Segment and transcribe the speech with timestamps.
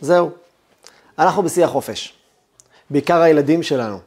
[0.00, 0.30] זהו.
[1.18, 2.14] אנחנו בשיא החופש.
[2.90, 3.98] בעיקר הילדים שלנו.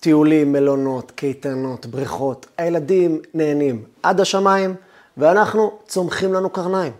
[0.00, 2.46] טיולים, מלונות, קייטנות, בריכות.
[2.58, 4.74] הילדים נהנים עד השמיים,
[5.16, 6.92] ואנחנו צומחים לנו קרניים.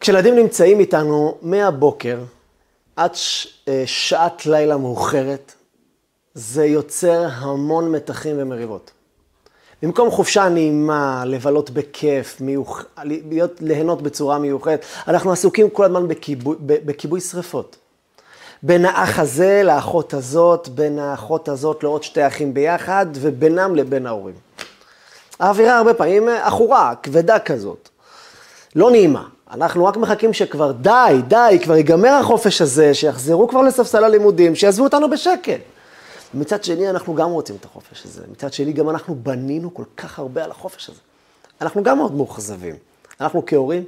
[0.00, 2.18] כשילדים נמצאים איתנו מהבוקר
[2.96, 3.58] עד ש...
[3.68, 5.54] אה, שעת לילה מאוחרת,
[6.34, 8.90] זה יוצר המון מתחים ומריבות.
[9.82, 12.84] במקום חופשה נעימה, לבלות בכיף, מיוח...
[13.04, 17.76] להיות, ליהנות בצורה מיוחדת, אנחנו עסוקים כל הזמן בכיבוי, בכיבוי שרפות.
[18.62, 24.34] בין האח הזה לאחות הזאת, בין האחות הזאת לעוד שתי אחים ביחד, ובינם לבין ההורים.
[25.40, 27.88] האווירה הרבה פעמים עכורה, כבדה כזאת.
[28.76, 29.24] לא נעימה.
[29.52, 34.84] אנחנו רק מחכים שכבר די, די, כבר ייגמר החופש הזה, שיחזרו כבר לספסל הלימודים, שיעזבו
[34.84, 35.75] אותנו בשקט.
[36.36, 38.22] מצד שני, אנחנו גם רוצים את החופש הזה.
[38.32, 41.00] מצד שני, גם אנחנו בנינו כל כך הרבה על החופש הזה.
[41.60, 42.74] אנחנו גם מאוד מאוכזבים.
[43.20, 43.84] אנחנו כהורים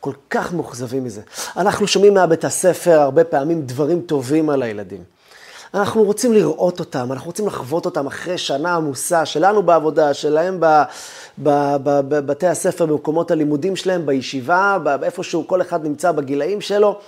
[0.00, 1.20] כל כך מאוכזבים מזה.
[1.56, 5.04] אנחנו שומעים מהבית הספר הרבה פעמים דברים טובים על הילדים.
[5.74, 10.60] אנחנו רוצים לראות אותם, אנחנו רוצים לחוות אותם אחרי שנה עמוסה שלנו בעבודה, שלהם
[11.38, 17.00] בבתי הספר, במקומות הלימודים שלהם, בישיבה, איפשהו כל אחד נמצא בגילאים שלו.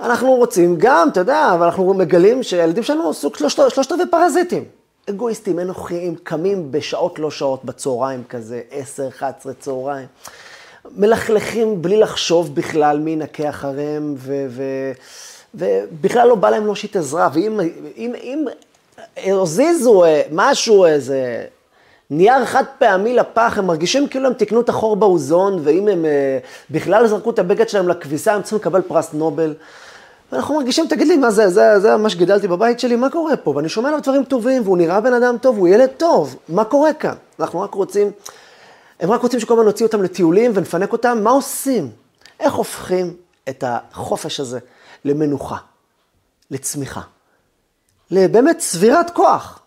[0.00, 4.64] אנחנו רוצים גם, אתה יודע, אבל אנחנו מגלים שהילדים שלנו סוג שלושת, רבעי פרזיטים.
[5.10, 10.06] אגואיסטים, אנוכיים, קמים בשעות לא שעות בצהריים כזה, 10, 11 צהריים.
[10.96, 14.46] מלכלכים בלי לחשוב בכלל מי ינקה אחריהם, ו...
[14.48, 14.92] ו-
[15.54, 17.60] ובכלל לא בא להם להושיט עזרה, ואם
[17.96, 18.14] אם,
[19.18, 21.44] אם הזיזו אה, משהו, איזה
[22.10, 26.38] נייר חד פעמי לפח, הם מרגישים כאילו הם תיקנו את החור באוזון, ואם הם אה,
[26.70, 29.54] בכלל זרקו את הבגד שלהם לכביסה, הם צריכים לקבל פרס נובל.
[30.32, 33.52] ואנחנו מרגישים, תגיד לי, מה זה, זה, זה מה שגידלתי בבית שלי, מה קורה פה?
[33.56, 36.92] ואני שומע עליו דברים טובים, והוא נראה בן אדם טוב, הוא ילד טוב, מה קורה
[36.92, 37.14] כאן?
[37.40, 38.10] אנחנו רק רוצים,
[39.00, 41.90] הם רק רוצים שכל הזמן נוציא אותם לטיולים ונפנק אותם, מה עושים?
[42.40, 43.14] איך הופכים
[43.48, 44.58] את החופש הזה
[45.04, 45.56] למנוחה,
[46.50, 47.00] לצמיחה,
[48.10, 49.60] לבאמת צבירת כוח,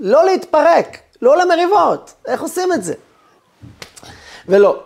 [0.00, 2.94] לא להתפרק, לא למריבות, איך עושים את זה?
[4.48, 4.84] ולא,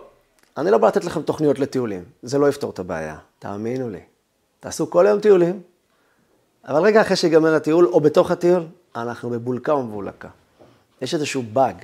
[0.57, 3.99] אני לא בא לתת לכם תוכניות לטיולים, זה לא יפתור את הבעיה, תאמינו לי.
[4.59, 5.61] תעשו כל היום טיולים,
[6.67, 10.29] אבל רגע אחרי שיגמר הטיול, או בתוך הטיול, אנחנו בבולקה ומבולקה.
[11.01, 11.75] יש איזשהו באג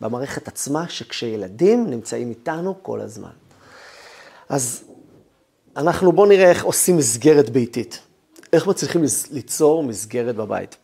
[0.00, 3.30] במערכת עצמה, שכשילדים נמצאים איתנו כל הזמן.
[4.48, 4.84] אז
[5.76, 8.00] אנחנו בואו נראה איך עושים מסגרת ביתית.
[8.52, 10.76] איך מצליחים ליצור מסגרת בבית?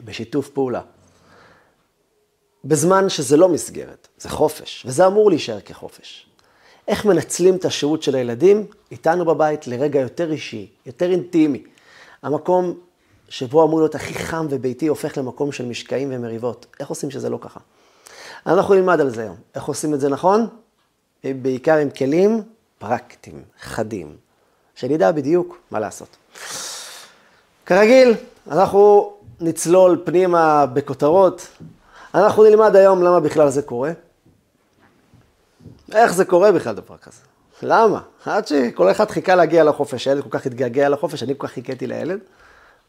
[0.00, 0.80] בשיתוף פעולה.
[2.64, 6.26] בזמן שזה לא מסגרת, זה חופש, וזה אמור להישאר כחופש.
[6.88, 11.62] איך מנצלים את השהות של הילדים איתנו בבית לרגע יותר אישי, יותר אינטימי.
[12.22, 12.74] המקום
[13.28, 16.66] שבו אמור להיות הכי חם וביתי הופך למקום של משקעים ומריבות.
[16.80, 17.60] איך עושים שזה לא ככה?
[18.46, 19.36] אנחנו נלמד על זה היום.
[19.54, 20.46] איך עושים את זה נכון?
[21.24, 22.42] בעיקר עם כלים
[22.78, 24.16] פרקטיים, חדים,
[24.74, 26.16] שנדע בדיוק מה לעשות.
[27.66, 28.14] כרגיל,
[28.50, 31.48] אנחנו נצלול פנימה בכותרות.
[32.14, 33.92] אנחנו נלמד היום למה בכלל זה קורה.
[35.92, 37.20] איך זה קורה בכלל דבר כזה?
[37.62, 38.02] למה?
[38.24, 41.86] עד שכל אחד חיכה להגיע לחופש, הילד כל כך התגעגע לחופש, אני כל כך חיכיתי
[41.86, 42.18] לילד.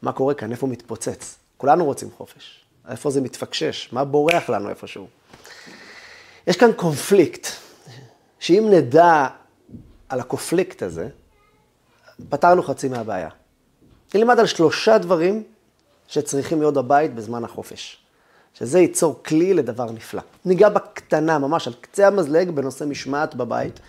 [0.02, 0.52] מה קורה כאן?
[0.52, 1.38] איפה מתפוצץ?
[1.56, 2.64] כולנו רוצים חופש.
[2.88, 3.92] איפה זה מתפקשש?
[3.92, 5.06] מה בורח לנו איפשהו?
[6.46, 7.46] יש כאן קונפליקט,
[8.38, 9.26] שאם נדע
[10.08, 11.08] על הקונפליקט הזה,
[12.28, 13.28] פתרנו חצי מהבעיה.
[14.14, 15.42] נלמד על שלושה דברים
[16.08, 18.01] שצריכים להיות בבית בזמן החופש.
[18.54, 20.22] שזה ייצור כלי לדבר נפלא.
[20.44, 23.80] ניגע בקטנה, ממש על קצה המזלג, בנושא משמעת בבית,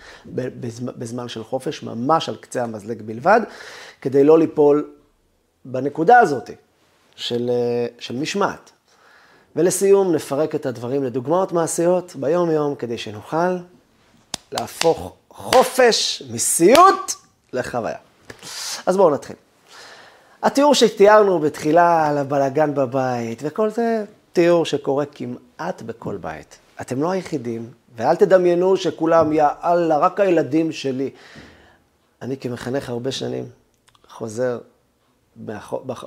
[0.98, 3.42] בזמן של חופש, ממש על קצה המזלג בלבד,
[4.02, 4.90] כדי לא ליפול
[5.66, 6.50] בנקודה הזאת
[7.16, 7.52] של,
[8.00, 8.72] של משמעת.
[9.56, 13.58] ולסיום, נפרק את הדברים לדוגמאות מעשיות ביום-יום, כדי שנוכל
[14.52, 17.12] להפוך חופש מסיוט
[17.54, 17.98] לחוויה.
[18.86, 19.36] אז בואו נתחיל.
[20.44, 26.58] התיאור שתיארנו בתחילה על הבלגן בבית וכל זה, תיאור שקורה כמעט בכל בית.
[26.82, 31.10] אתם לא היחידים, ואל תדמיינו שכולם, יא אללה, רק הילדים שלי.
[32.22, 33.46] אני כמחנך הרבה שנים
[34.08, 34.60] חוזר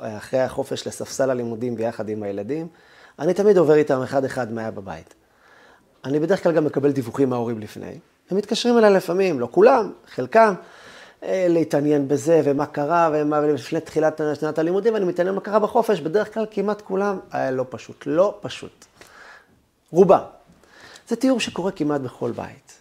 [0.01, 2.69] אחרי החופש לספסל הלימודים ביחד עם הילדים,
[3.19, 5.15] אני תמיד עובר איתם אחד-אחד מה היה בבית.
[6.05, 7.99] אני בדרך כלל גם מקבל דיווחים מההורים לפני.
[8.31, 10.55] הם מתקשרים אליי לפעמים, לא כולם, חלקם,
[11.23, 16.35] להתעניין בזה, ומה קרה, ומה לפני תחילת שנת הלימודים, ואני מתעניין מה קרה בחופש, בדרך
[16.35, 18.85] כלל כמעט כולם היה לא פשוט, לא פשוט.
[19.91, 20.23] רובם.
[21.09, 22.73] זה תיאור שקורה כמעט בכל בית.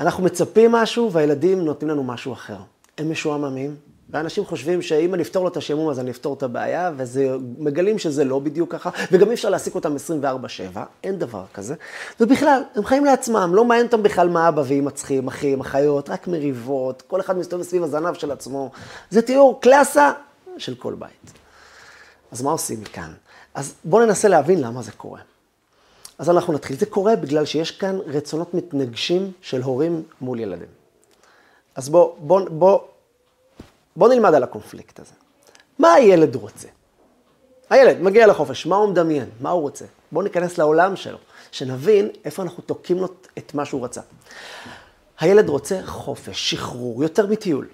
[0.00, 2.58] אנחנו מצפים משהו, והילדים נותנים לנו משהו אחר.
[2.98, 3.76] הם משועממים,
[4.10, 8.24] ואנשים חושבים שאם אני אפתור לו את השעמום אז אני אפתור את הבעיה, ומגלים שזה
[8.24, 9.96] לא בדיוק ככה, וגם אי אפשר להעסיק אותם
[10.74, 11.74] 24-7, אין דבר כזה.
[12.20, 16.28] ובכלל, הם חיים לעצמם, לא מעניין אותם בכלל מה אבא ואמא צריכים, אחים, אחיות, רק
[16.28, 18.70] מריבות, כל אחד מסתובב סביב הזנב של עצמו.
[19.10, 20.12] זה תיאור קלאסה
[20.58, 21.32] של כל בית.
[22.32, 23.12] אז מה עושים מכאן?
[23.54, 25.20] אז בואו ננסה להבין למה זה קורה.
[26.18, 26.76] אז אנחנו נתחיל.
[26.76, 30.68] זה קורה בגלל שיש כאן רצונות מתנגשים של הורים מול ילדים.
[31.74, 32.78] אז בואו בוא, בוא,
[33.98, 35.12] בוא נלמד על הקונפליקט הזה.
[35.78, 36.68] מה הילד רוצה?
[37.70, 39.30] הילד מגיע לחופש, מה הוא מדמיין?
[39.40, 39.84] מה הוא רוצה?
[40.12, 41.18] בואו ניכנס לעולם שלו,
[41.50, 43.08] שנבין איפה אנחנו תוקעים לו
[43.38, 44.00] את מה שהוא רצה.
[45.20, 47.68] הילד רוצה חופש, שחרור, יותר מטיול.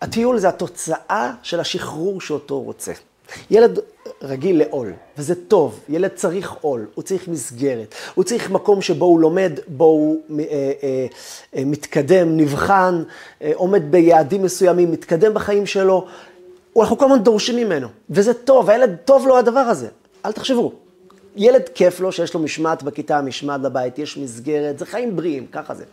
[0.00, 2.92] הטיול זה התוצאה של השחרור שאותו רוצה.
[3.50, 3.78] ילד
[4.22, 9.20] רגיל לעול, וזה טוב, ילד צריך עול, הוא צריך מסגרת, הוא צריך מקום שבו הוא
[9.20, 10.44] לומד, בו הוא אה,
[10.82, 11.06] אה,
[11.56, 13.02] אה, מתקדם, נבחן,
[13.42, 16.06] אה, עומד ביעדים מסוימים, מתקדם בחיים שלו,
[16.80, 19.88] אנחנו כל הזמן דורשים ממנו, וזה טוב, הילד טוב לו הדבר הזה,
[20.24, 20.72] אל תחשבו.
[21.36, 25.74] ילד כיף לו שיש לו משמעת בכיתה, משמעת בבית, יש מסגרת, זה חיים בריאים, ככה
[25.74, 25.84] זה.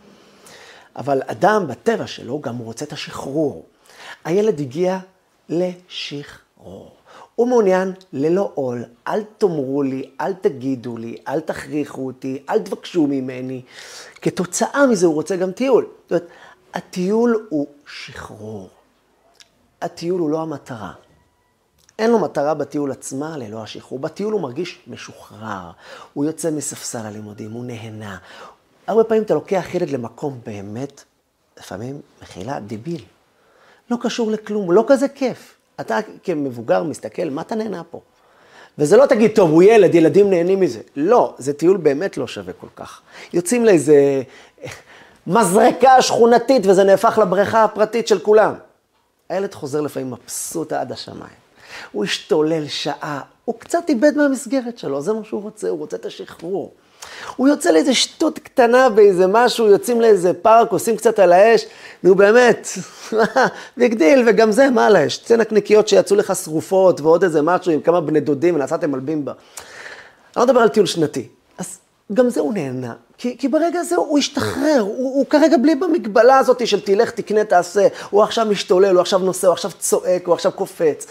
[0.96, 3.64] אבל אדם בטבע שלו גם רוצה את השחרור.
[4.24, 4.98] הילד הגיע
[5.48, 6.95] לשחרור.
[7.36, 13.06] הוא מעוניין ללא עול, אל תאמרו לי, אל תגידו לי, אל תכריחו אותי, אל תבקשו
[13.06, 13.62] ממני.
[14.22, 15.86] כתוצאה מזה הוא רוצה גם טיול.
[16.02, 16.28] זאת אומרת,
[16.74, 18.68] הטיול הוא שחרור.
[19.82, 20.92] הטיול הוא לא המטרה.
[21.98, 23.98] אין לו מטרה בטיול עצמה ללא השחרור.
[23.98, 25.70] בטיול הוא מרגיש משוחרר,
[26.14, 28.18] הוא יוצא מספסל הלימודים, הוא נהנה.
[28.86, 31.04] הרבה פעמים אתה לוקח ילד למקום באמת,
[31.58, 33.04] לפעמים, מחילה, דיביל.
[33.90, 35.55] לא קשור לכלום, לא כזה כיף.
[35.80, 38.00] אתה כמבוגר מסתכל, מה אתה נהנה פה?
[38.78, 40.80] וזה לא תגיד, טוב, הוא ילד, ילדים נהנים מזה.
[40.96, 43.00] לא, זה טיול באמת לא שווה כל כך.
[43.32, 44.22] יוצאים לאיזה
[45.26, 48.54] מזרקה שכונתית וזה נהפך לבריכה הפרטית של כולם.
[49.28, 51.46] הילד חוזר לפעמים מבסוט עד השמיים.
[51.92, 56.06] הוא השתולל שעה, הוא קצת איבד מהמסגרת שלו, זה מה שהוא רוצה, הוא רוצה את
[56.06, 56.72] השחרור.
[57.36, 61.66] הוא יוצא לאיזה שטות קטנה באיזה משהו, יוצאים לאיזה פארק, עושים קצת על האש,
[62.02, 62.68] נו באמת,
[63.76, 65.18] big deal, וגם זה, מה על האש?
[65.18, 69.32] צא נקניקיות שיצאו לך שרופות ועוד איזה משהו עם כמה בני דודים ונסעתם על בימבה.
[69.32, 71.28] אני לא מדבר על טיול שנתי.
[71.58, 71.78] אז
[72.12, 76.38] גם זה הוא נהנה, כי, כי ברגע הזה הוא השתחרר, הוא, הוא כרגע בלי במגבלה
[76.38, 80.34] הזאת של תלך, תקנה, תעשה, הוא עכשיו משתולל, הוא עכשיו נוסע, הוא עכשיו צועק, הוא
[80.34, 81.06] עכשיו קופץ.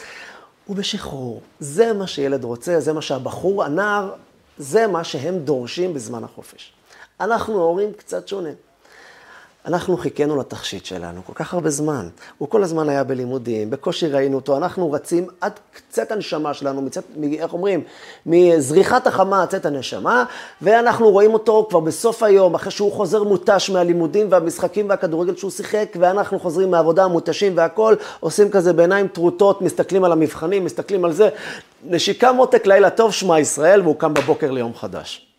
[0.66, 1.42] הוא בשחרור.
[1.60, 4.12] זה מה שילד רוצה, זה מה שהבחור, הנער,
[4.58, 6.74] זה מה שהם דורשים בזמן החופש.
[7.20, 8.54] אנחנו ההורים קצת שונים.
[9.66, 12.08] אנחנו חיכינו לתכשיט שלנו כל כך הרבה זמן.
[12.38, 17.04] הוא כל הזמן היה בלימודים, בקושי ראינו אותו, אנחנו רצים עד קצת הנשמה שלנו, מצאת,
[17.40, 17.84] איך אומרים,
[18.26, 20.24] מזריחת החמה עד קצת הנשמה,
[20.62, 25.96] ואנחנו רואים אותו כבר בסוף היום, אחרי שהוא חוזר מותש מהלימודים והמשחקים והכדורגל שהוא שיחק,
[26.00, 31.30] ואנחנו חוזרים מהעבודה מותשים והכול, עושים כזה בעיניים טרוטות, מסתכלים על המבחנים, מסתכלים על זה,
[31.84, 35.35] נשיקה מותק, לילה טוב, שמע ישראל, והוא קם בבוקר ליום חדש.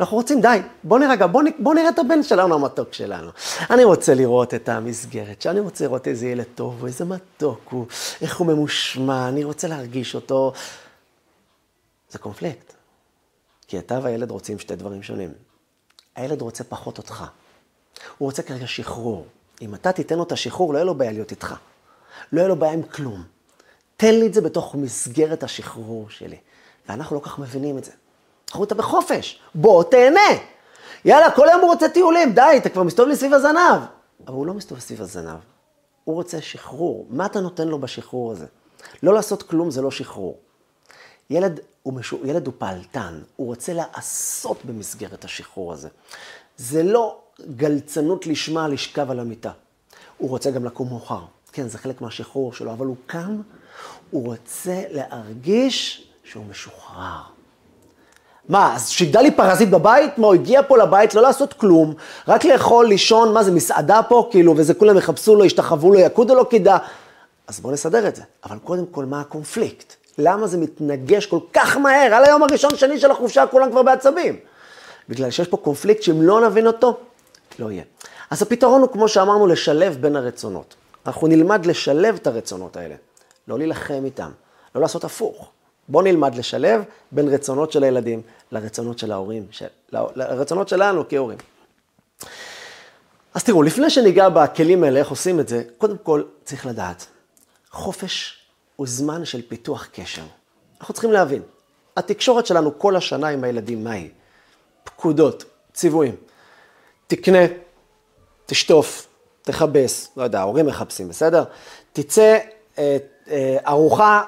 [0.00, 3.30] אנחנו רוצים, די, בוא נרגע, בוא, בוא נראה את הבן שלנו המתוק שלנו.
[3.70, 7.86] אני רוצה לראות את המסגרת, שאני רוצה לראות איזה ילד טוב, איזה מתוק הוא,
[8.20, 10.52] איך הוא ממושמע, אני רוצה להרגיש אותו.
[12.10, 12.72] זה קונפליקט.
[13.68, 15.32] כי אתה והילד רוצים שתי דברים שונים.
[16.16, 17.24] הילד רוצה פחות אותך.
[18.18, 19.26] הוא רוצה כרגע שחרור.
[19.62, 21.54] אם אתה תיתן לו את השחרור, לא יהיה לו בעיה להיות איתך.
[22.32, 23.22] לא יהיה לו בעיה עם כלום.
[23.96, 26.36] תן לי את זה בתוך מסגרת השחרור שלי.
[26.88, 27.92] ואנחנו לא כך מבינים את זה.
[28.50, 30.20] אנחנו אתה בחופש, בוא תהנה.
[31.04, 33.82] יאללה, כל היום הוא רוצה טיולים, די, אתה כבר מסתובב לי סביב הזנב.
[34.26, 35.38] אבל הוא לא מסתובב סביב הזנב,
[36.04, 37.06] הוא רוצה שחרור.
[37.10, 38.46] מה אתה נותן לו בשחרור הזה?
[39.02, 40.38] לא לעשות כלום זה לא שחרור.
[41.30, 42.18] ילד הוא, משו...
[42.24, 45.88] ילד הוא פעלתן, הוא רוצה לעשות במסגרת השחרור הזה.
[46.56, 47.18] זה לא
[47.56, 49.52] בטלנות לשמה לשכב על המיטה.
[50.18, 51.24] הוא רוצה גם לקום מאוחר.
[51.52, 53.40] כן, זה חלק מהשחרור שלו, אבל הוא קם,
[54.10, 57.39] הוא רוצה להרגיש שהוא משוחרר.
[58.50, 60.18] מה, אז שיגדל לי פרזיט בבית?
[60.18, 61.94] מה, הוא הגיע פה לבית לא לעשות כלום,
[62.28, 66.34] רק לאכול, לישון, מה זה, מסעדה פה, כאילו, וזה כולם יחפשו לו, ישתחוו לו, יקודו
[66.34, 66.78] לו קידה.
[67.46, 68.22] אז בואו נסדר את זה.
[68.44, 69.94] אבל קודם כל, מה הקונפליקט?
[70.18, 72.14] למה זה מתנגש כל כך מהר?
[72.14, 74.36] על היום הראשון, שני של החופשה, כולם כבר בעצבים.
[75.08, 76.96] בגלל שיש פה קונפליקט שאם לא נבין אותו,
[77.58, 77.82] לא יהיה.
[78.30, 80.74] אז הפתרון הוא, כמו שאמרנו, לשלב בין הרצונות.
[81.06, 82.94] אנחנו נלמד לשלב את הרצונות האלה,
[83.48, 84.30] לא להילחם איתם,
[84.74, 85.50] לא לעשות הפוך.
[85.90, 86.82] בואו נלמד לשלב
[87.12, 91.38] בין רצונות של הילדים לרצונות של ההורים, של, לרצונות שלנו כהורים.
[93.34, 97.06] אז תראו, לפני שניגע בכלים האלה, איך עושים את זה, קודם כל צריך לדעת,
[97.70, 98.38] חופש
[98.76, 100.22] הוא זמן של פיתוח קשר.
[100.80, 101.42] אנחנו צריכים להבין,
[101.96, 104.08] התקשורת שלנו כל השנה עם הילדים, מהי?
[104.84, 106.16] פקודות, ציוויים.
[107.06, 107.38] תקנה,
[108.46, 109.06] תשטוף,
[109.42, 111.44] תכבס, לא יודע, ההורים מחפשים, בסדר?
[111.92, 112.38] תצא
[112.78, 112.96] אה,
[113.30, 114.22] אה, ארוחה,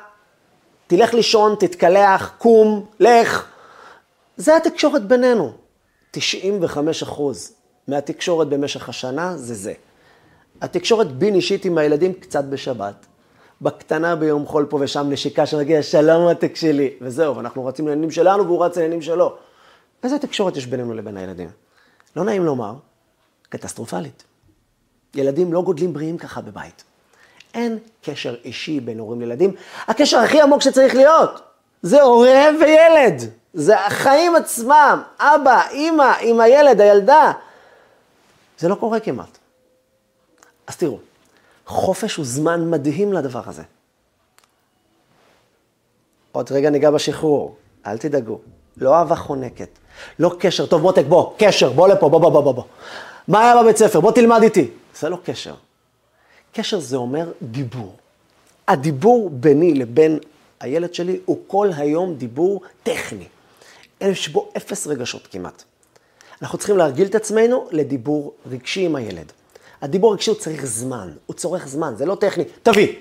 [0.95, 3.47] תלך לישון, תתקלח, קום, לך.
[4.37, 5.53] זה התקשורת בינינו.
[6.11, 7.53] 95 אחוז
[7.89, 9.73] מהתקשורת במשך השנה זה זה.
[10.61, 13.07] התקשורת בין אישית עם הילדים קצת בשבת.
[13.63, 18.47] בקטנה ביום חול פה ושם נשיקה שמגיע, שלום עתק שלי, וזהו, ואנחנו רצים לעניינים שלנו
[18.47, 19.37] והוא רץ לעניינים שלו.
[20.03, 21.49] איזה תקשורת יש בינינו לבין הילדים?
[22.17, 22.75] לא נעים לומר,
[23.49, 24.25] קטסטרופלית.
[25.15, 26.85] ילדים לא גודלים בריאים ככה בבית.
[27.55, 29.55] אין קשר אישי בין הורים לילדים.
[29.89, 31.41] הקשר הכי עמוק שצריך להיות,
[31.83, 33.23] זה הורה וילד.
[33.55, 37.33] זה החיים עצמם, אבא, אימא, עם הילד, הילדה.
[38.59, 39.39] זה לא קורה כמעט.
[40.67, 40.99] אז תראו,
[41.67, 43.63] חופש הוא זמן מדהים לדבר הזה.
[46.33, 47.57] עוד רגע ניגע בשחרור,
[47.87, 48.39] אל תדאגו.
[48.77, 49.69] לא אהבה חונקת,
[50.19, 52.65] לא קשר, טוב מותק בוא, קשר, בוא לפה, בוא בוא בוא בוא.
[53.29, 54.01] מה היה בבית ספר?
[54.01, 54.71] בוא תלמד איתי.
[54.95, 55.55] זה לא קשר.
[56.53, 57.97] קשר זה אומר דיבור.
[58.69, 60.19] הדיבור ביני לבין
[60.61, 63.25] הילד שלי הוא כל היום דיבור טכני.
[64.01, 65.63] יש בו אפס רגשות כמעט.
[66.43, 69.33] אנחנו צריכים להרגיל את עצמנו לדיבור רגשי עם הילד.
[69.83, 72.45] הדיבור הרגשי הוא צריך זמן, הוא צורך זמן, זה לא טכני.
[72.63, 72.95] תביא.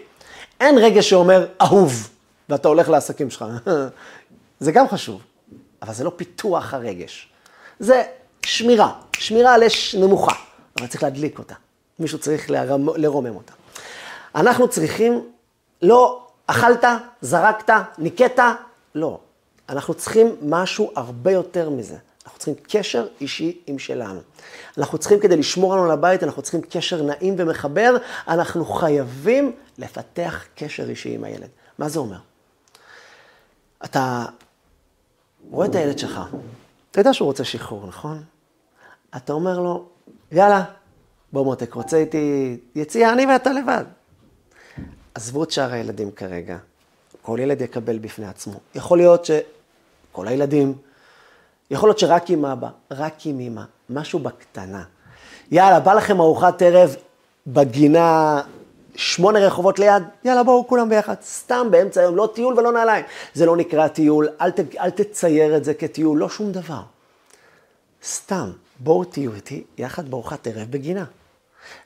[0.59, 2.09] אין רגע שאומר אהוב,
[2.49, 3.45] ואתה הולך לעסקים שלך.
[4.59, 5.21] זה גם חשוב,
[5.81, 7.29] אבל זה לא פיתוח הרגש.
[7.79, 8.03] זה
[8.45, 10.35] שמירה, שמירה על אש נמוכה,
[10.77, 11.55] אבל צריך להדליק אותה.
[12.01, 12.89] מישהו צריך לרמ...
[12.95, 13.53] לרומם אותה.
[14.35, 15.29] אנחנו צריכים,
[15.81, 16.83] לא אכלת,
[17.21, 18.39] זרקת, ניקית,
[18.95, 19.19] לא.
[19.69, 21.97] אנחנו צריכים משהו הרבה יותר מזה.
[22.25, 24.19] אנחנו צריכים קשר אישי עם שלנו.
[24.77, 30.45] אנחנו צריכים, כדי לשמור לנו על הבית, אנחנו צריכים קשר נעים ומחבר, אנחנו חייבים לפתח
[30.55, 31.49] קשר אישי עם הילד.
[31.77, 32.17] מה זה אומר?
[33.85, 34.25] אתה
[35.51, 36.21] רואה את הילד שלך,
[36.91, 38.23] אתה יודע שהוא רוצה שחרור, נכון?
[39.15, 39.85] אתה אומר לו,
[40.31, 40.63] יאללה,
[41.33, 43.83] בוא מותק, רוצה איתי יציאה, אני ואתה לבד.
[45.15, 46.57] עזבו את שאר הילדים כרגע,
[47.21, 48.59] כל ילד יקבל בפני עצמו.
[48.75, 50.73] יכול להיות שכל הילדים,
[51.71, 54.83] יכול להיות שרק עם אבא, רק עם אמא, משהו בקטנה.
[55.51, 56.95] יאללה, בא לכם ארוחת ערב
[57.47, 58.41] בגינה
[58.95, 63.05] שמונה רחובות ליד, יאללה בואו כולם ביחד, סתם באמצע היום, לא טיול ולא נעליים.
[63.33, 66.81] זה לא נקרא טיול, אל, ת, אל תצייר את זה כטיול, לא שום דבר.
[68.03, 71.05] סתם, בואו תהיו איתי יחד בארוחת ערב בגינה.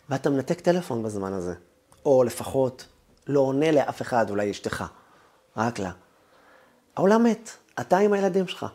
[0.10, 1.54] ואתה מנתק טלפון בזמן הזה,
[2.06, 2.86] או לפחות
[3.28, 4.84] לא עונה לאף אחד, אולי אשתך,
[5.58, 5.92] רק לה.
[6.96, 8.66] העולם מת, אתה עם הילדים שלך.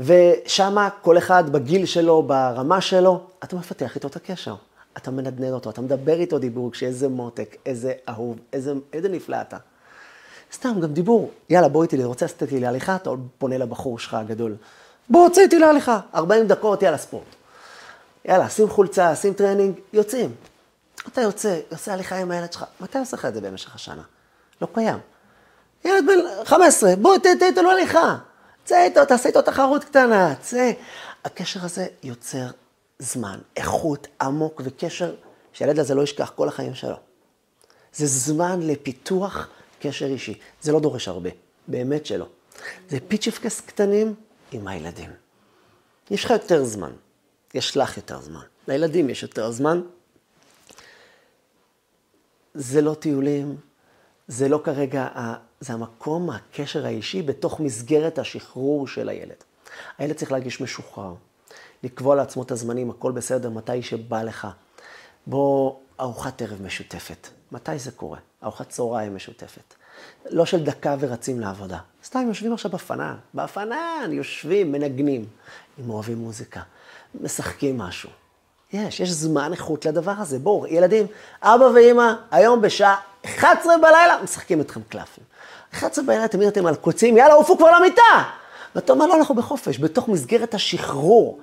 [0.00, 4.54] ושמה כל אחד בגיל שלו, ברמה שלו, אתה מפתח איתו את הקשר.
[4.96, 9.56] אתה מנדנד אותו, אתה מדבר איתו דיבור, שאיזה מותק, איזה אהוב, איזה, איזה נפלא אתה.
[10.52, 11.30] סתם, גם דיבור.
[11.50, 14.56] יאללה, בוא איתי, רוצה לצאת איתי להליכה, אתה פונה לבחור שלך הגדול.
[15.08, 17.39] בוא, צא איתי להליכה, 40 דקות, יאללה, ספורט.
[18.24, 20.34] יאללה, שים חולצה, שים טרנינג, יוצאים.
[21.08, 24.02] אתה יוצא, יוצא הליכה עם הילד שלך, מתי עושה לך את זה במשך השנה?
[24.62, 24.98] לא קיים.
[25.84, 28.16] ילד בן 15, בוא, תהיה איתו לא הליכה.
[28.64, 30.72] צא איתו, תעשה איתו תחרות קטנה, צא.
[31.24, 32.46] הקשר הזה יוצר
[32.98, 35.14] זמן, איכות, עמוק וקשר
[35.52, 36.96] שהילד הזה לא ישכח כל החיים שלו.
[37.92, 39.48] זה זמן לפיתוח
[39.80, 40.38] קשר אישי.
[40.62, 41.30] זה לא דורש הרבה,
[41.68, 42.26] באמת שלא.
[42.88, 44.14] זה פיצ'פקס קטנים
[44.52, 45.10] עם הילדים.
[46.10, 46.92] יש לך יותר זמן,
[47.54, 48.40] יש לך יותר זמן.
[48.68, 49.80] לילדים יש יותר זמן.
[52.54, 53.56] זה לא טיולים,
[54.28, 55.08] זה לא כרגע,
[55.60, 59.44] זה המקום, הקשר האישי בתוך מסגרת השחרור של הילד.
[59.98, 61.14] הילד צריך להרגיש משוחרר.
[61.82, 64.48] לקבוע לעצמו את הזמנים, הכל בסדר, מתי שבא לך.
[65.26, 67.28] בוא, ארוחת ערב משותפת.
[67.52, 68.18] מתי זה קורה?
[68.42, 69.74] ארוחת צהריים משותפת.
[70.30, 71.78] לא של דקה ורצים לעבודה.
[72.04, 75.26] סתם יושבים עכשיו בפנן, בפנן יושבים, מנגנים.
[75.80, 76.62] אם אוהבים מוזיקה,
[77.20, 78.10] משחקים משהו.
[78.72, 80.38] יש, יש זמן איכות לדבר הזה.
[80.38, 81.06] בואו, ילדים,
[81.42, 85.24] אבא ואימא, היום בשעה 11 בלילה, משחקים אתכם קלפים.
[85.74, 88.22] 11 בלילה אתם נראיתם על קוצים, יאללה, עופו כבר למיטה!
[88.74, 91.40] ואתה אומר, לא, אנחנו בחופש, בתוך מסגרת השחרור.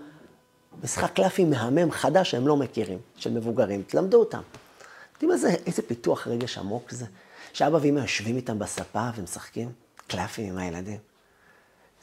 [0.84, 4.42] משחק קלפים מהמם חדש שהם לא מכירים, של מבוגרים, תלמדו אותם.
[5.14, 7.06] יודעים איזה, איזה פיתוח רגש עמוק זה?
[7.54, 9.72] שאבא ואמא יושבים איתם בספה ומשחקים
[10.08, 10.98] קלפים עם הילדים.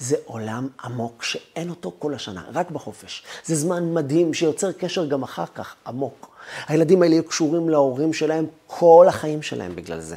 [0.04, 3.22] זה עולם עמוק שאין אותו כל השנה, רק בחופש.
[3.44, 6.36] זה זמן מדהים שיוצר קשר גם אחר כך, עמוק.
[6.66, 10.16] הילדים האלה יהיו קשורים להורים שלהם כל החיים שלהם בגלל זה.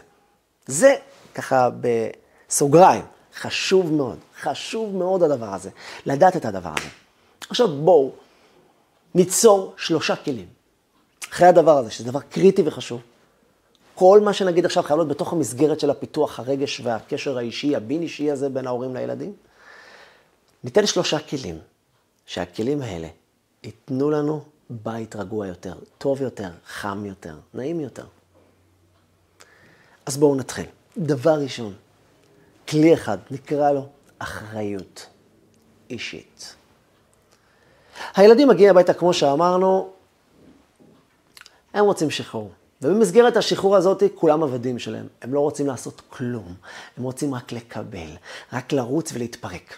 [0.65, 0.95] זה
[1.35, 5.69] ככה בסוגריים, חשוב מאוד, חשוב מאוד הדבר הזה,
[6.05, 6.89] לדעת את הדבר הזה.
[7.49, 8.11] עכשיו בואו,
[9.15, 10.47] ניצור שלושה כלים.
[11.31, 13.01] אחרי הדבר הזה, שזה דבר קריטי וחשוב.
[13.95, 18.31] כל מה שנגיד עכשיו חייב להיות בתוך המסגרת של הפיתוח הרגש והקשר האישי, הבין אישי
[18.31, 19.46] הזה בין ההורים לילדים.
[20.63, 21.59] ניתן שלושה כלים,
[22.25, 23.07] שהכלים האלה
[23.63, 28.05] ייתנו לנו בית רגוע יותר, טוב יותר, חם יותר, נעים יותר.
[30.05, 30.65] אז בואו נתחיל.
[30.97, 31.73] דבר ראשון,
[32.69, 33.87] כלי אחד, נקרא לו
[34.19, 35.07] אחריות
[35.89, 36.55] אישית.
[38.15, 39.91] הילדים מגיעים הביתה, כמו שאמרנו,
[41.73, 42.51] הם רוצים שחרור.
[42.81, 45.07] ובמסגרת השחרור הזאת, כולם עבדים שלהם.
[45.21, 46.55] הם לא רוצים לעשות כלום,
[46.97, 48.09] הם רוצים רק לקבל,
[48.53, 49.77] רק לרוץ ולהתפרק.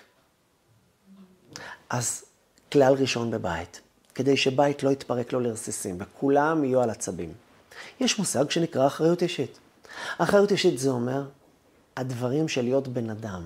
[1.90, 2.24] אז
[2.72, 3.82] כלל ראשון בבית,
[4.16, 7.34] כדי שבית לא יתפרק לו לרסיסים, וכולם יהיו על עצבים.
[8.00, 9.60] יש מושג שנקרא אחריות אישית.
[10.18, 11.24] אחריות אישית זה אומר
[11.98, 13.44] הדברים של להיות בן אדם.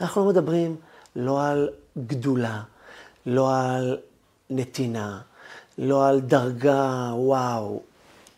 [0.00, 0.76] אנחנו לא מדברים
[1.16, 1.68] לא על
[2.06, 2.62] גדולה,
[3.26, 3.98] לא על
[4.50, 5.20] נתינה,
[5.78, 7.82] לא על דרגה, וואו,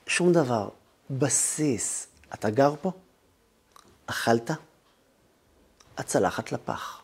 [0.06, 0.68] שום דבר.
[1.10, 2.06] בסיס.
[2.34, 2.92] אתה גר פה?
[4.06, 4.50] אכלת?
[5.98, 7.00] הצלחת לפח.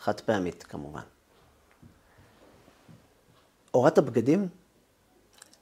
[0.00, 1.02] חד פעמית, כמובן.
[3.78, 4.48] הורדת בגדים?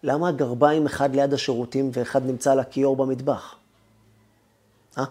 [0.03, 3.55] למה הגרביים אחד ליד השירותים ואחד נמצא על הכיור במטבח?
[4.99, 5.05] אה?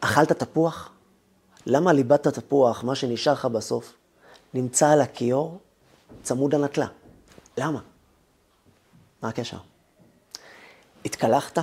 [0.00, 0.90] אכלת תפוח?
[1.66, 3.92] למה ליבת התפוח, מה שנשאר לך בסוף,
[4.54, 5.58] נמצא על הכיור
[6.22, 6.86] צמוד הנטלה?
[7.58, 7.80] למה?
[9.22, 9.58] מה הקשר?
[11.04, 11.58] התקלחת?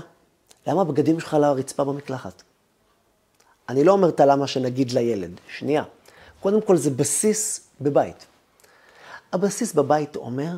[0.67, 2.43] למה הבגדים שלך על הרצפה במקלחת?
[3.69, 5.83] אני לא אומר את הלמה שנגיד לילד, שנייה.
[6.39, 8.25] קודם כל זה בסיס בבית.
[9.33, 10.57] הבסיס בבית אומר,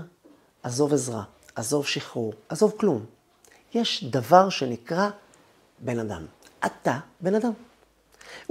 [0.63, 1.23] עזוב עזרה,
[1.55, 3.05] עזוב שחרור, עזוב כלום.
[3.73, 5.09] יש דבר שנקרא
[5.79, 6.25] בן אדם.
[6.65, 7.51] אתה בן אדם.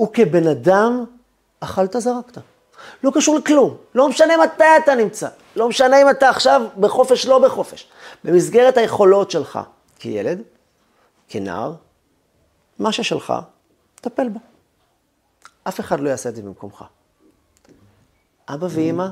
[0.00, 1.05] וכבן אדם,
[1.61, 2.38] אכלת זרקת.
[3.02, 3.76] לא קשור לכלום.
[3.95, 5.29] לא משנה מתי אתה נמצא.
[5.57, 7.88] לא משנה אם אתה עכשיו בחופש, לא בחופש.
[8.25, 9.59] במסגרת היכולות שלך,
[9.99, 10.43] כילד,
[11.29, 11.75] כנער,
[12.79, 13.33] מה ששלך,
[13.95, 14.41] טפל בו.
[15.64, 16.85] אף אחד לא יעשה את זה במקומך.
[18.49, 19.09] אבא ואימא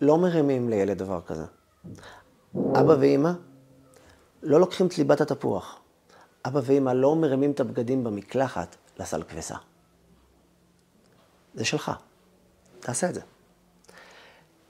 [0.00, 1.44] לא מרימים לילד דבר כזה.
[2.54, 3.30] אבא ואימא
[4.42, 5.80] לא לוקחים את ליבת התפוח.
[6.44, 9.56] אבא ואימא לא מרימים את הבגדים במקלחת לסל כביסה.
[11.54, 11.92] זה שלך,
[12.80, 13.20] תעשה את זה.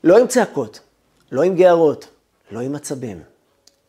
[0.05, 0.81] לא עם צעקות,
[1.33, 2.09] לא עם גערות,
[2.51, 3.23] לא עם עצבים,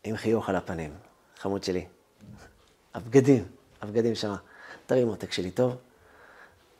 [0.03, 0.93] עם חיוך על הפנים.
[1.37, 1.85] חמוד שלי,
[2.93, 3.45] הבגדים,
[3.81, 4.37] הבגדים שמה.
[4.85, 5.75] תרים עותק שלי, טוב?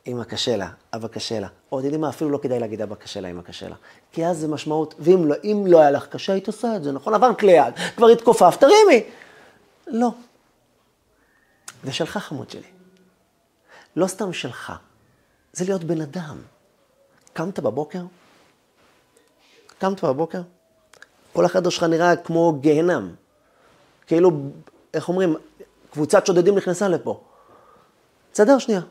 [0.08, 1.48] אמא קשה לה, אבא קשה לה.
[1.72, 3.76] או, אתם יודעים מה, אפילו לא כדאי להגיד אבא קשה לה, אמא קשה לה.
[4.12, 5.36] כי אז זה משמעות, ואם לא,
[5.68, 7.14] לא היה לך קשה, היית עושה את זה, נכון?
[7.14, 9.04] עבר כלי יד, כבר התכופף, תרימי.
[9.88, 10.10] לא.
[11.84, 12.68] זה שלך, חמוד שלי.
[13.96, 14.74] לא סתם שלך,
[15.54, 16.38] זה להיות בן אדם.
[17.34, 18.04] קמת בבוקר?
[19.80, 20.42] קמת בבוקר?
[21.34, 23.16] כל החדר שלך נראה כמו גיהנם.
[24.08, 24.32] כאילו,
[24.94, 25.36] איך אומרים,
[25.92, 27.22] קבוצת שודדים נכנסה לפה.
[28.32, 28.82] תסדר שנייה.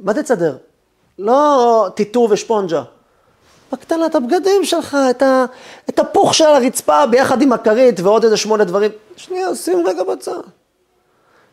[0.00, 0.56] מה תסדר?
[1.18, 2.82] לא טיטור ושפונג'ה.
[3.72, 5.44] בקטנה את הבגדים שלך, את, ה,
[5.88, 8.90] את הפוך של הרצפה ביחד עם הכרית ועוד איזה שמונה דברים.
[9.16, 10.40] שנייה, שים רגע בצד.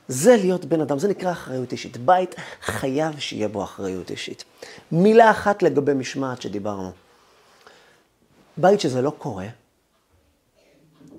[0.08, 1.98] זה להיות בן אדם, זה נקרא אחריות אישית.
[1.98, 4.44] בית חייב שיהיה בו אחריות אישית.
[4.92, 6.92] מילה אחת לגבי משמעת שדיברנו.
[8.58, 9.48] בית שזה לא קורה,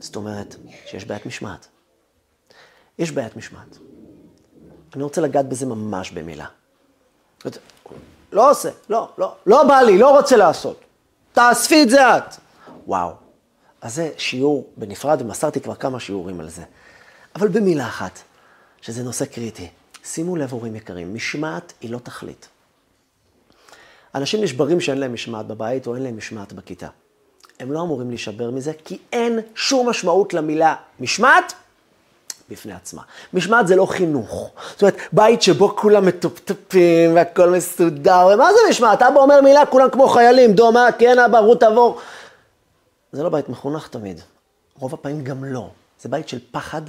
[0.01, 1.67] זאת אומרת שיש בעיית משמעת.
[2.99, 3.79] יש בעיית משמעת.
[4.95, 6.47] אני רוצה לגעת בזה ממש במילה.
[8.33, 10.81] לא עושה, לא, לא, לא בא לי, לא רוצה לעשות.
[11.33, 12.35] תאספי את זה את.
[12.87, 13.13] וואו.
[13.81, 16.63] אז זה שיעור בנפרד, ומסרתי כבר כמה שיעורים על זה.
[17.37, 18.19] אבל במילה אחת,
[18.81, 19.69] שזה נושא קריטי.
[20.05, 22.49] שימו לב, הורים יקרים, משמעת היא לא תכלית.
[24.15, 26.89] אנשים נשברים שאין להם משמעת בבית או אין להם משמעת בכיתה.
[27.61, 31.53] הם לא אמורים להישבר מזה, כי אין שום משמעות למילה משמעת
[32.51, 33.03] בפני עצמה.
[33.35, 34.51] משמעת זה לא חינוך.
[34.71, 39.03] זאת אומרת, בית שבו כולם מטופטופים והכל מסודר, מה זה משמעת?
[39.03, 42.01] אבא אומר מילה, כולם כמו חיילים, דומה, כן אבא, רות תעבור.
[43.13, 44.21] זה לא בית מחונך תמיד.
[44.75, 45.71] רוב הפעמים גם לא.
[46.01, 46.83] זה בית של פחד,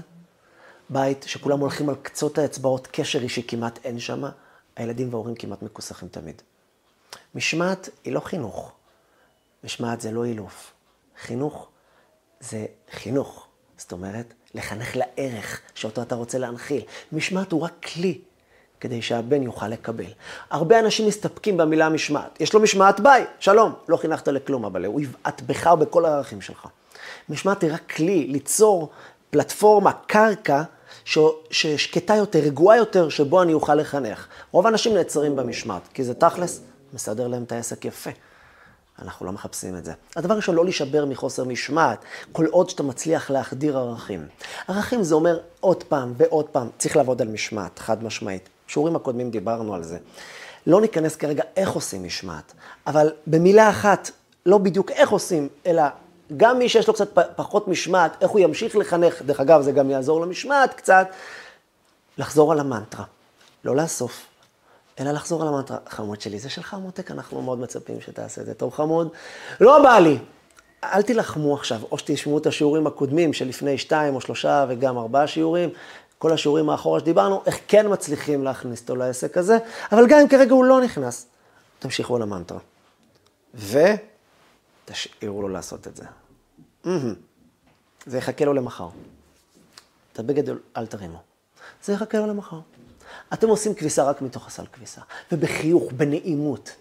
[0.89, 4.24] בית שכולם הולכים על קצות האצבעות, קשר אישי כמעט אין שם,
[4.76, 6.41] הילדים וההורים כמעט מכוסחים תמיד.
[7.36, 8.72] משמעת היא לא חינוך.
[9.63, 10.72] משמעת זה לא אילוף.
[11.22, 11.67] חינוך
[12.39, 13.48] זה חינוך.
[13.80, 16.82] זאת אומרת, לחנך לערך שאותו אתה רוצה להנחיל.
[17.12, 18.18] משמעת הוא רק כלי
[18.80, 20.12] כדי שהבן יוכל לקבל.
[20.50, 22.42] הרבה אנשים מסתפקים במילה משמעת.
[22.42, 26.68] יש לו משמעת ביי, שלום, לא חינכת לכלום, אבל הוא יבעט בך ובכל הערכים שלך.
[27.30, 28.89] משמעת היא רק כלי ליצור
[29.30, 30.62] פלטפורמה, קרקע,
[31.50, 34.28] ששקטה יותר, רגועה יותר, שבו אני אוכל לחנך.
[34.52, 36.62] רוב האנשים נעצרים במשמעת, כי זה תכלס,
[36.94, 38.10] מסדר להם את העסק יפה.
[39.01, 39.93] אנחנו לא מחפשים את זה.
[40.15, 41.99] הדבר ראשון, לא להישבר מחוסר משמעת,
[42.31, 44.27] כל עוד שאתה מצליח להחדיר ערכים.
[44.67, 48.49] ערכים זה אומר עוד פעם ועוד פעם, צריך לעבוד על משמעת, חד משמעית.
[48.67, 49.97] בשיעורים הקודמים דיברנו על זה.
[50.67, 52.53] לא ניכנס כרגע איך עושים משמעת,
[52.88, 54.12] אבל במילה אחת,
[54.45, 55.83] לא בדיוק איך עושים, אלא
[56.38, 59.89] גם מי שיש לו קצת פחות משמעת, איך הוא ימשיך לחנך, דרך אגב, זה גם
[59.89, 61.07] יעזור למשמעת קצת,
[62.17, 63.05] לחזור על המנטרה.
[63.65, 64.25] לא לאסוף,
[64.99, 65.77] אלא לחזור על המנטרה.
[65.89, 68.53] חמוד שלי, זה שלך מותק, אנחנו מאוד מצפים שתעשה את זה.
[68.53, 69.09] טוב חמוד?
[69.62, 70.17] לא בא לי.
[70.83, 75.27] אל תילחמו עכשיו, או שתשמעו את השיעורים הקודמים של לפני שתיים או שלושה וגם ארבעה
[75.27, 75.69] שיעורים,
[76.17, 79.57] כל השיעורים מאחורה שדיברנו, איך כן מצליחים להכניס אותו לעסק הזה,
[79.91, 81.27] אבל גם אם כרגע הוא לא נכנס,
[81.79, 82.59] תמשיכו על המנטרה.
[84.85, 86.05] ותשאירו לו לעשות את זה.
[88.05, 88.88] זה יחכה לו למחר.
[90.13, 90.43] את הבגד
[90.77, 91.17] אל תרימו.
[91.83, 92.59] זה יחכה לו למחר.
[93.34, 95.01] אתם עושים כביסה רק מתוך הסל כביסה,
[95.32, 96.71] ובחיוך, בנעימות.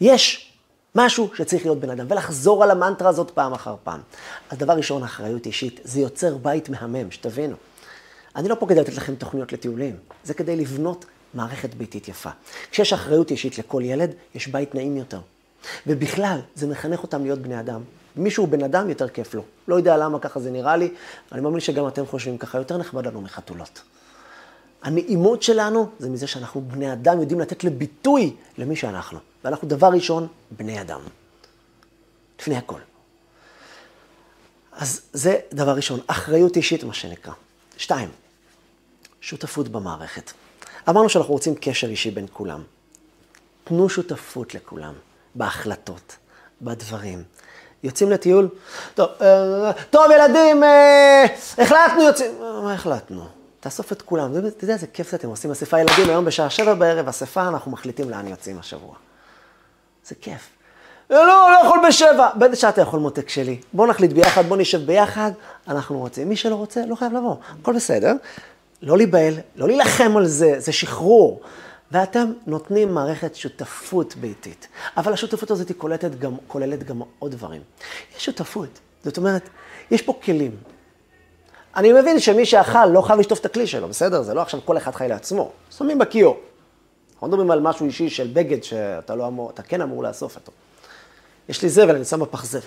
[0.00, 0.52] יש
[0.94, 4.00] משהו שצריך להיות בן אדם, ולחזור על המנטרה הזאת פעם אחר פעם.
[4.50, 7.56] אז דבר ראשון, אחריות אישית, זה יוצר בית מהמם, שתבינו.
[8.36, 12.30] אני לא פה כדי לתת לכם תוכניות לטיולים, זה כדי לבנות מערכת ביתית יפה.
[12.70, 15.20] כשיש אחריות אישית לכל ילד, יש בית נעים יותר.
[15.86, 17.80] ובכלל, זה מחנך אותם להיות בני אדם.
[18.16, 19.42] מישהו בן אדם, יותר כיף לו.
[19.68, 20.90] לא יודע למה ככה זה נראה לי,
[21.32, 23.82] אני מאמין שגם אתם חושבים ככה, יותר נכבד לנו מחתולות.
[24.82, 29.18] הנעימות שלנו זה מזה שאנחנו בני אדם, יודעים לתת לביטוי למי שאנחנו.
[29.44, 31.00] ואנחנו דבר ראשון, בני אדם.
[32.40, 32.80] לפני הכל.
[34.72, 37.32] אז זה דבר ראשון, אחריות אישית, מה שנקרא.
[37.76, 38.08] שתיים,
[39.20, 40.32] שותפות במערכת.
[40.88, 42.62] אמרנו שאנחנו רוצים קשר אישי בין כולם.
[43.64, 44.94] תנו שותפות לכולם,
[45.34, 46.16] בהחלטות,
[46.62, 47.22] בדברים.
[47.82, 48.48] יוצאים לטיול?
[48.94, 51.26] טוב, אה, טוב ילדים, אה,
[51.58, 52.40] החלטנו יוצאים.
[52.40, 53.39] מה החלטנו?
[53.60, 54.32] תאסוף את כולם.
[54.48, 58.10] אתה יודע איזה כיף שאתם עושים אספה ילדים היום בשעה שבע בערב, אספה, אנחנו מחליטים
[58.10, 58.94] לאן יוצאים השבוע.
[60.06, 60.48] זה כיף.
[61.10, 62.28] לא, לא יכול בשבע.
[62.34, 63.60] באיזה שעה אתה יכול מותק שלי?
[63.72, 65.30] בוא נחליט ביחד, בוא נשב ביחד,
[65.68, 66.28] אנחנו רוצים.
[66.28, 68.12] מי שלא רוצה, לא חייב לבוא, הכל בסדר.
[68.82, 71.40] לא להיבהל, לא להילחם על זה, זה שחרור.
[71.92, 74.68] ואתם נותנים מערכת שותפות ביתית.
[74.96, 77.62] אבל השותפות הזאת כוללת גם, כוללת גם עוד דברים.
[78.16, 78.68] יש שותפות,
[79.04, 79.48] זאת אומרת,
[79.90, 80.56] יש פה כלים.
[81.76, 84.22] אני מבין שמי שאכל לא חייב לשטוף את הכלי שלו, בסדר?
[84.22, 85.50] זה לא עכשיו כל אחד חי לעצמו.
[85.78, 86.36] שמים בכיור.
[87.12, 90.36] אנחנו לא מדברים על משהו אישי של בגד שאתה לא אמור, אתה כן אמור לאסוף
[90.36, 90.52] אותו.
[91.48, 92.60] יש לי זבל, אני שם בפח זבל.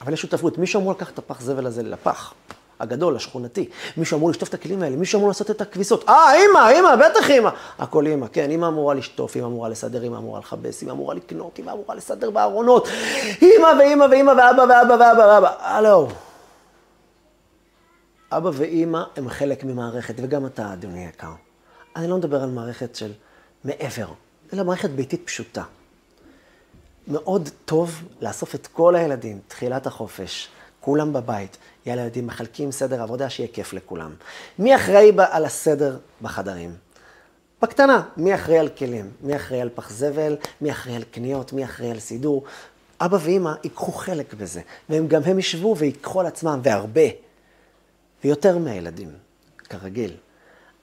[0.00, 2.34] אבל יש שותפות, מישהו אמור לקחת את הפח זבל הזה לפח.
[2.80, 3.68] הגדול, השכונתי.
[3.96, 6.08] מישהו אמור לשטוף את הכלים האלה, מישהו אמור לעשות את הכביסות.
[6.08, 7.50] אה, אימא, אימא, בטח אימא.
[7.78, 11.58] הכל אימא, כן, אימא אמורה לשטוף, אימא אמורה לסדר, אימא אמורה לכבס, אימא אמורה לקנות,
[11.58, 12.88] אימא אמורה לסדר בארונות.
[13.42, 15.52] אימא ואימא ואימא ואבא ואבא ואבא ואבא.
[15.58, 16.08] הלו.
[18.32, 21.32] אבא ואימא הם חלק ממערכת, וגם אתה, אדוני יקר.
[21.96, 23.12] אני לא מדבר על מערכת של
[23.64, 24.08] מעבר,
[24.52, 25.62] אלא מערכת ביתית פשוטה.
[27.08, 30.48] מאוד טוב לאסוף את כל הילדים, תחילת החופש,
[30.80, 34.14] כולם בבית, יאללה ילדים, מחלקים סדר עבודה, שיהיה כיף לכולם.
[34.58, 36.74] מי אחראי על הסדר בחדרים?
[37.62, 39.10] בקטנה, מי אחראי על כלים?
[39.20, 40.36] מי אחראי על פח זבל?
[40.60, 41.52] מי אחראי על קניות?
[41.52, 42.44] מי אחראי על סידור?
[43.00, 47.25] אבא ואימא ייקחו חלק בזה, והם גם הם ישבו ויקחו על עצמם, והרבה,
[48.26, 49.10] ויותר מהילדים,
[49.68, 50.12] כרגיל.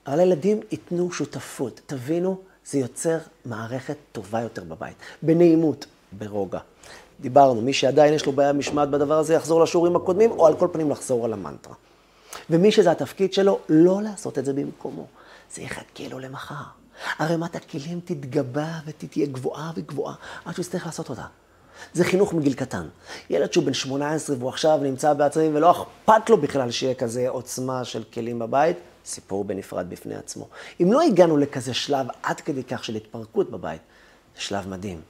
[0.06, 6.58] אבל הילדים ייתנו שותפות, תבינו, זה יוצר מערכת טובה יותר בבית, בנעימות, ברוגע.
[7.20, 10.68] דיברנו, מי שעדיין יש לו בעיה משמעת בדבר הזה, יחזור לשיעורים הקודמים, או על כל
[10.72, 11.74] פנים לחזור על המנטרה.
[12.50, 15.06] ומי שזה התפקיד שלו, לא לעשות את זה במקומו.
[15.54, 16.64] זה יחכה לו למחר.
[17.18, 21.26] ערימת הכלים תתגבה ותהיה גבוהה וגבוהה, עד שהוא יצטרך לעשות אותה.
[21.92, 22.88] זה חינוך מגיל קטן.
[23.30, 27.84] ילד שהוא בן 18 והוא עכשיו נמצא בעצמים ולא אכפת לו בכלל שיהיה כזה עוצמה
[27.84, 30.48] של כלים בבית, סיפור בנפרד בפני עצמו.
[30.82, 33.80] אם לא הגענו לכזה שלב עד כדי כך של התפרקות בבית,
[34.36, 35.00] זה שלב מדהים.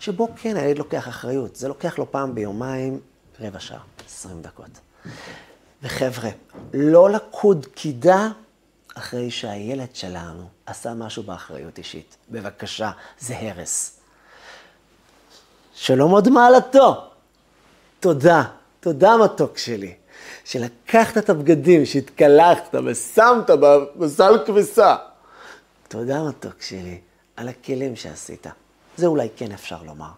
[0.00, 1.56] שבו כן הילד לוקח אחריות.
[1.56, 3.00] זה לוקח לו פעם ביומיים,
[3.40, 4.80] רבע שעה, עשרים דקות.
[5.82, 6.30] וחבר'ה,
[6.74, 8.28] לא לקוד קידה
[8.94, 12.16] אחרי שהילד שלנו עשה משהו באחריות אישית.
[12.30, 13.99] בבקשה, זה הרס.
[15.82, 17.04] שלום עוד מעלתו.
[18.00, 18.42] תודה,
[18.80, 19.94] תודה מתוק שלי,
[20.44, 23.50] שלקחת את הבגדים, שהתקלחת ושמת
[23.96, 24.96] בסל כביסה.
[25.88, 27.00] תודה מתוק שלי
[27.36, 28.46] על הכלים שעשית.
[28.96, 30.10] זה אולי כן אפשר לומר,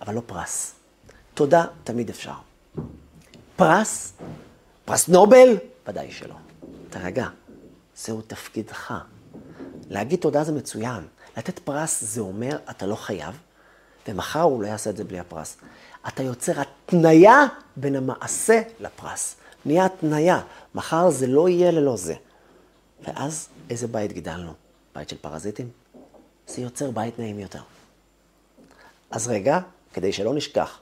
[0.00, 0.74] אבל לא פרס.
[1.34, 2.34] תודה תמיד אפשר.
[3.56, 4.12] פרס?
[4.84, 5.56] פרס נובל?
[5.88, 6.34] ודאי שלא.
[6.90, 7.26] תרגע,
[7.96, 8.94] זהו תפקידך.
[9.90, 11.06] להגיד תודה זה מצוין.
[11.36, 13.34] לתת פרס זה אומר, אתה לא חייב,
[14.08, 15.56] ומחר הוא לא יעשה את זה בלי הפרס.
[16.08, 19.36] אתה יוצר התניה בין המעשה לפרס.
[19.64, 20.40] נהיה התניה.
[20.74, 22.14] מחר זה לא יהיה ללא זה.
[23.04, 24.52] ואז איזה בית גידלנו?
[24.94, 25.68] בית של פרזיטים?
[26.46, 27.60] זה יוצר בית נעים יותר.
[29.10, 29.58] אז רגע,
[29.92, 30.78] כדי שלא נשכח.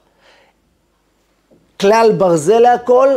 [1.79, 3.09] כלל ברזל להכל,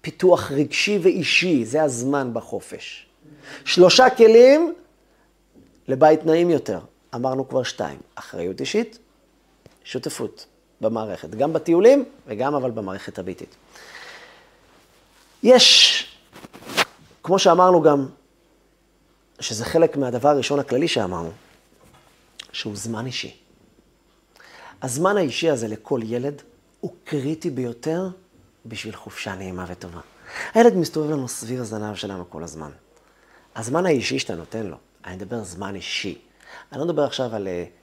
[0.00, 3.06] פיתוח רגשי ואישי, זה הזמן בחופש.
[3.64, 4.74] שלושה כלים
[5.88, 6.80] לבית נעים יותר.
[7.14, 8.98] אמרנו כבר שתיים, אחריות אישית,
[9.84, 10.46] שותפות
[10.80, 13.56] במערכת, גם בטיולים וגם אבל במערכת הביתית.
[15.42, 16.06] יש,
[17.22, 18.06] כמו שאמרנו גם,
[19.40, 21.30] שזה חלק מהדבר הראשון הכללי שאמרנו,
[22.52, 23.36] שהוא זמן אישי.
[24.82, 26.42] הזמן האישי הזה לכל ילד
[26.80, 28.08] הוא קריטי ביותר
[28.66, 30.00] בשביל חופשה נעימה וטובה.
[30.54, 32.70] הילד מסתובב לנו סביב הזנב שלנו כל הזמן.
[33.56, 36.18] הזמן האישי שאתה נותן לו, אני מדבר זמן אישי.
[36.72, 37.81] אני לא מדבר עכשיו על uh,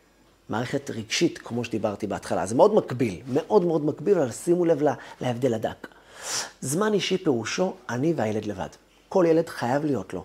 [0.50, 2.46] מערכת רגשית, כמו שדיברתי בהתחלה.
[2.46, 5.88] זה מאוד מקביל, מאוד מאוד מקביל, אבל שימו לב לה, להבדל הדק.
[6.62, 8.70] זמן אישי פירושו אני והילד לבד.
[9.10, 10.24] כל ילד חייב להיות לו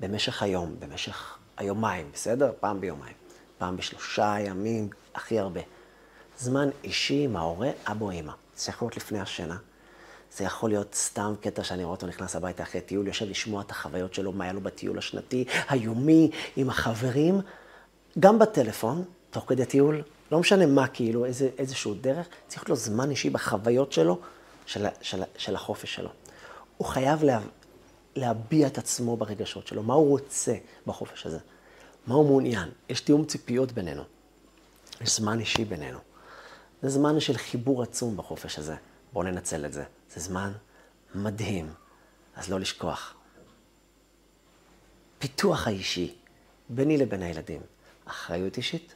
[0.00, 2.52] במשך היום, במשך היומיים, בסדר?
[2.60, 3.14] פעם ביומיים.
[3.58, 5.60] פעם בשלושה ימים, הכי הרבה.
[6.38, 8.32] זמן אישי עם ההורה, אבא או אמא.
[8.56, 9.56] זה יכול להיות לפני השינה.
[10.36, 13.70] זה יכול להיות סתם קטע שאני רואה אותו נכנס הביתה אחרי טיול, יושב לשמוע את
[13.70, 17.40] החוויות שלו, מה היה לו בטיול השנתי, היומי, עם החברים.
[18.18, 22.76] גם בטלפון, תוך כדי טיול, לא משנה מה, כאילו, איזה, איזשהו דרך, צריך להיות לו
[22.76, 24.20] זמן אישי בחוויות שלו,
[24.66, 26.10] של, של, של החופש שלו.
[26.76, 27.40] הוא חייב לה,
[28.16, 30.54] להביע את עצמו ברגשות שלו, מה הוא רוצה
[30.86, 31.38] בחופש הזה,
[32.06, 32.68] מה הוא מעוניין.
[32.88, 34.02] יש תיאום ציפיות בינינו,
[35.00, 35.98] יש זמן אישי בינינו.
[36.82, 38.74] זה זמן של חיבור עצום בחופש הזה.
[39.12, 39.84] בואו ננצל את זה.
[40.14, 40.52] זה זמן
[41.14, 41.72] מדהים,
[42.36, 43.14] אז לא לשכוח.
[45.18, 46.14] פיתוח האישי
[46.68, 47.60] ביני לבין הילדים,
[48.04, 48.94] אחריות אישית,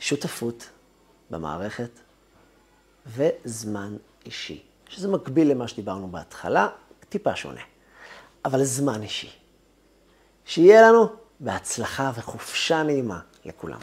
[0.00, 0.68] שותפות
[1.30, 1.90] במערכת
[3.06, 6.68] וזמן אישי, שזה מקביל למה שדיברנו בהתחלה,
[7.08, 7.60] טיפה שונה,
[8.44, 9.30] אבל זמן אישי.
[10.44, 11.06] שיהיה לנו
[11.40, 13.80] בהצלחה וחופשה נעימה לכולם.